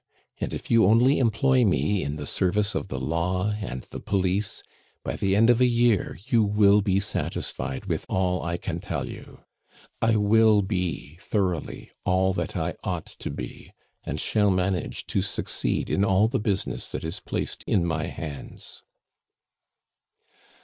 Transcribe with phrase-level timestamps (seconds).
[0.39, 4.63] And if you only employ me in the service of the law and the police,
[5.03, 9.07] by the end of a year you will be satisfied with all I can tell
[9.07, 9.41] you.
[10.01, 15.91] I will be thoroughly all that I ought to be, and shall manage to succeed
[15.91, 18.81] in all the business that is placed in my hands."